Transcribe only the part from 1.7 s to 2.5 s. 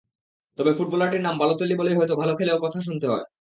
বলেই হয়তো ভালো